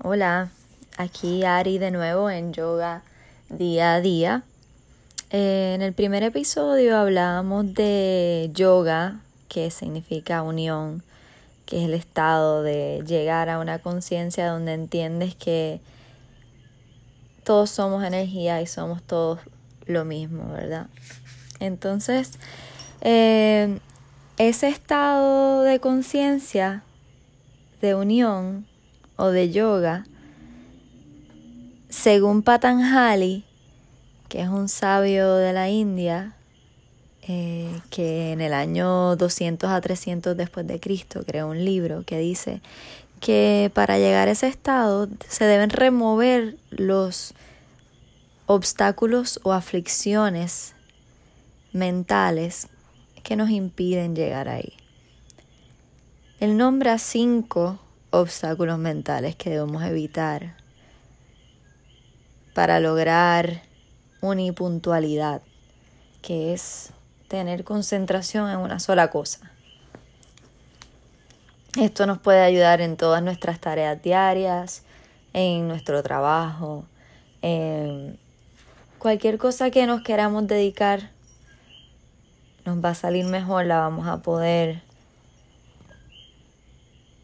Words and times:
Hola, 0.00 0.50
aquí 0.96 1.42
Ari 1.42 1.78
de 1.78 1.90
nuevo 1.90 2.30
en 2.30 2.52
Yoga 2.52 3.02
Día 3.48 3.94
a 3.94 4.00
Día. 4.00 4.44
Eh, 5.30 5.72
en 5.74 5.82
el 5.82 5.92
primer 5.92 6.22
episodio 6.22 6.96
hablábamos 6.96 7.74
de 7.74 8.48
yoga, 8.54 9.18
que 9.48 9.72
significa 9.72 10.42
unión, 10.42 11.02
que 11.66 11.78
es 11.78 11.86
el 11.86 11.94
estado 11.94 12.62
de 12.62 13.02
llegar 13.08 13.48
a 13.48 13.58
una 13.58 13.80
conciencia 13.80 14.48
donde 14.48 14.74
entiendes 14.74 15.34
que 15.34 15.80
todos 17.42 17.68
somos 17.68 18.04
energía 18.04 18.62
y 18.62 18.68
somos 18.68 19.02
todos 19.02 19.40
lo 19.86 20.04
mismo, 20.04 20.52
¿verdad? 20.52 20.86
Entonces, 21.58 22.38
eh, 23.00 23.80
ese 24.36 24.68
estado 24.68 25.62
de 25.62 25.80
conciencia, 25.80 26.84
de 27.80 27.96
unión 27.96 28.67
o 29.18 29.26
de 29.28 29.50
yoga, 29.50 30.06
según 31.90 32.42
Patanjali, 32.42 33.44
que 34.28 34.40
es 34.40 34.48
un 34.48 34.68
sabio 34.68 35.34
de 35.34 35.52
la 35.52 35.68
India, 35.68 36.34
eh, 37.22 37.80
que 37.90 38.32
en 38.32 38.40
el 38.40 38.54
año 38.54 39.16
200 39.16 39.68
a 39.70 39.80
300 39.80 40.36
después 40.36 40.66
de 40.66 40.78
Cristo 40.80 41.24
creó 41.26 41.48
un 41.48 41.62
libro 41.64 42.04
que 42.06 42.18
dice 42.18 42.62
que 43.20 43.70
para 43.74 43.98
llegar 43.98 44.28
a 44.28 44.30
ese 44.30 44.46
estado 44.46 45.08
se 45.28 45.44
deben 45.44 45.70
remover 45.70 46.56
los 46.70 47.34
obstáculos 48.46 49.40
o 49.42 49.52
aflicciones 49.52 50.74
mentales 51.72 52.68
que 53.24 53.34
nos 53.34 53.50
impiden 53.50 54.14
llegar 54.14 54.48
ahí. 54.48 54.74
Él 56.38 56.56
nombra 56.56 56.98
cinco 56.98 57.80
obstáculos 58.10 58.78
mentales 58.78 59.36
que 59.36 59.50
debemos 59.50 59.82
evitar 59.84 60.54
para 62.54 62.80
lograr 62.80 63.62
unipuntualidad, 64.20 65.42
que 66.22 66.52
es 66.52 66.90
tener 67.28 67.64
concentración 67.64 68.50
en 68.50 68.58
una 68.58 68.80
sola 68.80 69.10
cosa. 69.10 69.52
Esto 71.78 72.06
nos 72.06 72.18
puede 72.18 72.40
ayudar 72.40 72.80
en 72.80 72.96
todas 72.96 73.22
nuestras 73.22 73.60
tareas 73.60 74.02
diarias, 74.02 74.82
en 75.32 75.68
nuestro 75.68 76.02
trabajo, 76.02 76.86
en 77.42 78.18
cualquier 78.98 79.38
cosa 79.38 79.70
que 79.70 79.86
nos 79.86 80.02
queramos 80.02 80.46
dedicar 80.46 81.10
nos 82.68 82.84
va 82.84 82.90
a 82.90 82.94
salir 82.94 83.24
mejor, 83.24 83.64
la 83.64 83.78
vamos 83.78 84.06
a 84.06 84.18
poder 84.18 84.82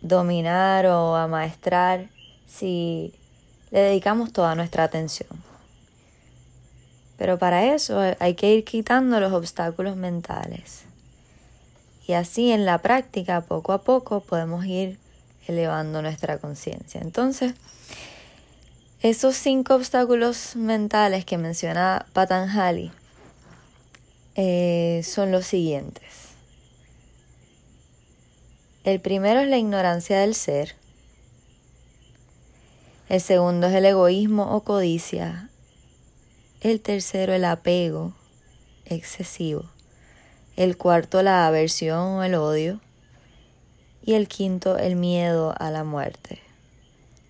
dominar 0.05 0.87
o 0.87 1.17
amaestrar 1.17 2.09
si 2.47 3.15
le 3.71 3.81
dedicamos 3.81 4.33
toda 4.33 4.55
nuestra 4.55 4.85
atención. 4.85 5.31
Pero 7.17 7.39
para 7.39 7.75
eso 7.75 8.01
hay 8.19 8.35
que 8.35 8.55
ir 8.55 8.65
quitando 8.65 9.19
los 9.19 9.33
obstáculos 9.33 9.97
mentales. 9.97 10.85
Y 12.07 12.13
así 12.13 12.53
en 12.53 12.67
la 12.67 12.79
práctica, 12.79 13.41
poco 13.41 13.73
a 13.73 13.83
poco, 13.83 14.21
podemos 14.21 14.67
ir 14.67 14.99
elevando 15.49 16.03
nuestra 16.03 16.39
conciencia. 16.39 17.01
Entonces, 17.01 17.55
esos 19.01 19.37
cinco 19.37 19.75
obstáculos 19.75 20.55
mentales 20.55 21.25
que 21.25 21.39
menciona 21.39 22.07
Patanjali 22.13 22.93
eh, 24.35 25.03
son 25.05 25.33
los 25.33 25.47
siguientes. 25.47 26.24
El 28.85 29.01
primero 29.01 29.41
es 29.41 29.49
la 29.49 29.57
ignorancia 29.57 30.21
del 30.21 30.35
ser. 30.35 30.75
El 33.09 33.23
segundo 33.23 33.69
es 33.69 33.75
el 33.75 33.87
egoísmo 33.87 34.55
o 34.55 34.63
codicia. 34.63 35.49
El 36.61 36.83
tercero 36.83 37.33
el 37.33 37.47
apego 37.47 38.13
excesivo. 38.85 39.65
El 40.57 40.77
cuarto 40.77 41.23
la 41.23 41.47
aversión 41.47 41.99
o 41.99 42.25
el 42.25 42.35
odio. 42.35 42.83
Y 44.05 44.13
el 44.13 44.29
quinto 44.29 44.77
el 44.77 44.97
miedo 44.97 45.55
a 45.59 45.71
la 45.71 45.83
muerte. 45.83 46.43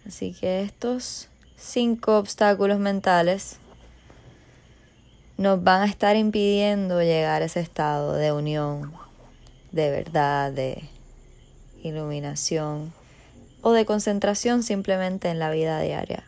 Así 0.08 0.32
que 0.32 0.60
estos 0.60 1.28
cinco 1.56 2.18
obstáculos 2.18 2.80
mentales 2.80 3.58
nos 5.36 5.62
van 5.62 5.82
a 5.82 5.86
estar 5.86 6.16
impidiendo 6.16 7.00
llegar 7.00 7.42
a 7.42 7.44
ese 7.44 7.60
estado 7.60 8.14
de 8.14 8.32
unión, 8.32 8.92
de 9.70 9.90
verdad, 9.90 10.50
de 10.50 10.88
iluminación 11.84 12.92
o 13.62 13.72
de 13.72 13.84
concentración 13.84 14.62
simplemente 14.62 15.28
en 15.28 15.38
la 15.38 15.50
vida 15.50 15.80
diaria. 15.80 16.24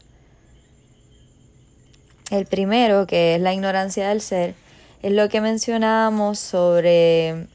El 2.31 2.47
primero, 2.47 3.07
que 3.07 3.35
es 3.35 3.41
la 3.41 3.55
ignorancia 3.55 4.09
del 4.09 4.21
ser, 4.21 4.55
es 5.03 5.13
lo 5.13 5.29
que 5.29 5.41
mencionábamos 5.41 6.39
sobre 6.39 7.47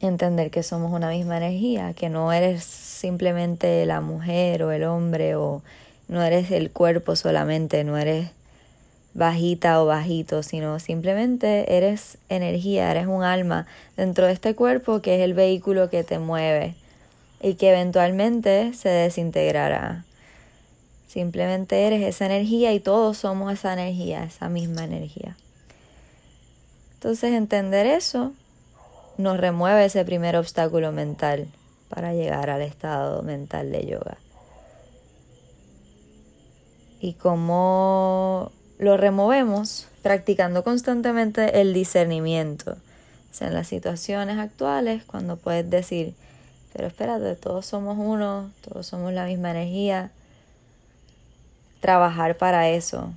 entender 0.00 0.50
que 0.50 0.62
somos 0.62 0.92
una 0.92 1.08
misma 1.10 1.38
energía, 1.38 1.94
que 1.94 2.08
no 2.08 2.32
eres 2.32 2.64
simplemente 2.64 3.86
la 3.86 4.00
mujer 4.00 4.62
o 4.62 4.72
el 4.72 4.84
hombre 4.84 5.36
o 5.36 5.62
no 6.08 6.22
eres 6.22 6.50
el 6.50 6.70
cuerpo 6.70 7.16
solamente, 7.16 7.82
no 7.84 7.96
eres 7.96 8.30
bajita 9.16 9.82
o 9.82 9.86
bajito, 9.86 10.42
sino 10.42 10.78
simplemente 10.78 11.76
eres 11.76 12.18
energía, 12.28 12.90
eres 12.90 13.06
un 13.06 13.22
alma 13.24 13.66
dentro 13.96 14.26
de 14.26 14.32
este 14.32 14.54
cuerpo 14.54 15.00
que 15.00 15.16
es 15.16 15.22
el 15.22 15.32
vehículo 15.32 15.88
que 15.88 16.04
te 16.04 16.18
mueve 16.18 16.74
y 17.40 17.54
que 17.54 17.70
eventualmente 17.70 18.74
se 18.74 18.90
desintegrará. 18.90 20.04
Simplemente 21.08 21.86
eres 21.86 22.02
esa 22.02 22.26
energía 22.26 22.74
y 22.74 22.80
todos 22.80 23.16
somos 23.16 23.52
esa 23.54 23.72
energía, 23.72 24.24
esa 24.24 24.50
misma 24.50 24.84
energía. 24.84 25.34
Entonces 26.94 27.32
entender 27.32 27.86
eso 27.86 28.32
nos 29.16 29.38
remueve 29.38 29.86
ese 29.86 30.04
primer 30.04 30.36
obstáculo 30.36 30.92
mental 30.92 31.48
para 31.88 32.12
llegar 32.12 32.50
al 32.50 32.60
estado 32.60 33.22
mental 33.22 33.72
de 33.72 33.86
yoga. 33.86 34.18
Y 37.00 37.14
cómo 37.14 38.52
lo 38.78 38.96
removemos 38.96 39.88
practicando 40.02 40.62
constantemente 40.64 41.60
el 41.60 41.72
discernimiento. 41.72 42.72
O 42.72 43.34
sea, 43.34 43.48
en 43.48 43.54
las 43.54 43.68
situaciones 43.68 44.38
actuales, 44.38 45.04
cuando 45.04 45.36
puedes 45.36 45.68
decir, 45.68 46.14
pero 46.72 46.88
espérate, 46.88 47.34
todos 47.36 47.66
somos 47.66 47.96
uno, 47.98 48.50
todos 48.66 48.86
somos 48.86 49.12
la 49.12 49.26
misma 49.26 49.50
energía, 49.50 50.10
trabajar 51.80 52.36
para 52.36 52.68
eso. 52.68 53.12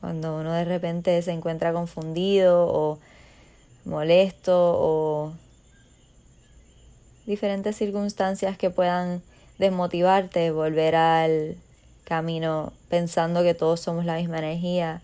Cuando 0.00 0.38
uno 0.38 0.52
de 0.52 0.64
repente 0.64 1.20
se 1.22 1.32
encuentra 1.32 1.72
confundido 1.72 2.66
o 2.66 2.98
molesto 3.84 4.52
o 4.54 5.32
diferentes 7.26 7.76
circunstancias 7.76 8.56
que 8.56 8.70
puedan 8.70 9.22
desmotivarte, 9.58 10.50
volver 10.50 10.96
al 10.96 11.56
camino 12.06 12.72
pensando 12.88 13.42
que 13.42 13.52
todos 13.52 13.80
somos 13.80 14.04
la 14.04 14.16
misma 14.16 14.38
energía, 14.38 15.02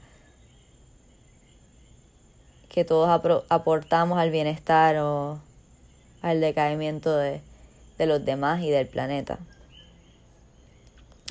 que 2.69 2.85
todos 2.85 3.11
aportamos 3.49 4.19
al 4.19 4.31
bienestar 4.31 4.97
o 4.99 5.41
al 6.23 6.41
decaimiento 6.41 7.15
de, 7.17 7.41
de 7.99 8.07
los 8.07 8.25
demás 8.25 8.63
y 8.63 8.71
del 8.71 8.87
planeta. 8.87 9.39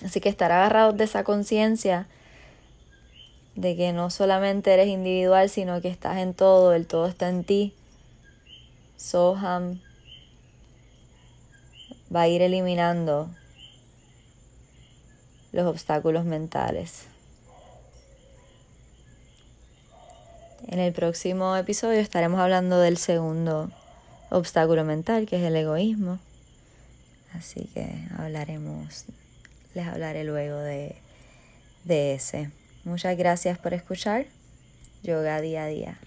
Así 0.03 0.19
que 0.19 0.27
estar 0.27 0.51
agarrados 0.51 0.97
de 0.97 1.05
esa 1.05 1.23
conciencia 1.23 2.07
de 3.55 3.75
que 3.77 3.93
no 3.93 4.09
solamente 4.09 4.73
eres 4.73 4.88
individual, 4.88 5.49
sino 5.49 5.81
que 5.81 5.88
estás 5.88 6.17
en 6.17 6.33
todo, 6.33 6.73
el 6.73 6.85
todo 6.85 7.07
está 7.07 7.29
en 7.29 7.45
ti. 7.45 7.73
Soham 8.97 9.79
va 12.13 12.23
a 12.23 12.27
ir 12.27 12.41
eliminando 12.41 13.29
los 15.51 15.65
obstáculos 15.65 16.25
mentales. 16.25 17.06
En 20.68 20.80
el 20.80 20.94
próximo 20.94 21.56
episodio 21.56 22.00
estaremos 22.00 22.39
hablando 22.39 22.80
del 22.80 22.98
segundo 22.98 23.71
obstáculo 24.30 24.83
mental, 24.86 25.25
que 25.25 25.38
es 25.38 25.44
el 25.44 25.56
egoísmo. 25.56 26.19
Así 27.33 27.69
que 27.74 28.07
hablaremos, 28.18 29.06
les 29.74 29.88
hablaré 29.88 30.24
luego 30.24 30.57
de, 30.57 30.95
de 31.83 32.13
ese. 32.13 32.51
Muchas 32.83 33.18
gracias 33.18 33.57
por 33.57 33.74
escuchar. 33.74 34.25
Yoga 35.03 35.42
día 35.42 35.63
a 35.63 35.68
día. 35.68 36.00